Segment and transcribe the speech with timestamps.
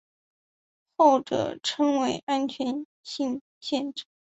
[0.95, 4.05] 后者称为安全性限制。